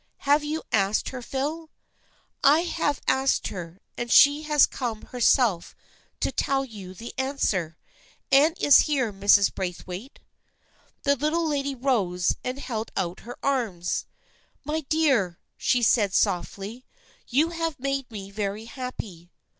"Have 0.31 0.43
you 0.43 0.63
asked 0.71 1.09
her, 1.09 1.21
Phil?"" 1.21 1.69
I 2.57 2.61
have 2.61 2.99
asked 3.07 3.49
her, 3.49 3.79
and 3.95 4.11
she 4.11 4.41
has 4.41 4.65
come 4.65 5.03
herself 5.03 5.75
to 6.21 6.31
tell 6.31 6.65
you 6.65 6.95
her 6.95 7.05
answer. 7.19 7.77
Anne 8.31 8.55
is 8.59 8.79
here, 8.79 9.13
Mrs. 9.13 9.53
Braith 9.53 9.85
waite." 9.85 10.19
The 11.03 11.15
Little 11.15 11.45
Lady 11.47 11.75
rose 11.75 12.35
and 12.43 12.57
held 12.57 12.91
out 12.97 13.19
her 13.19 13.37
arms." 13.43 14.07
My 14.65 14.81
dear," 14.89 15.37
she 15.55 15.83
said 15.83 16.15
softly," 16.15 16.83
you 17.27 17.49
have 17.49 17.79
made 17.79 18.09
me 18.09 18.31
very 18.31 18.65
happy." 18.65 19.29